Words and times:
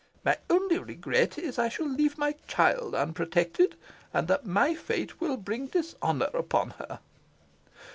My 0.25 0.35
only 0.49 0.79
regret 0.79 1.37
is, 1.37 1.57
that 1.57 1.61
I 1.65 1.69
shall 1.69 1.87
leave 1.87 2.17
my 2.17 2.31
child 2.47 2.95
unprotected, 2.95 3.75
and 4.11 4.27
that 4.29 4.47
my 4.47 4.73
fate 4.73 5.21
will 5.21 5.37
bring 5.37 5.67
dishonour 5.67 6.31
upon 6.33 6.71
her." 6.79 7.01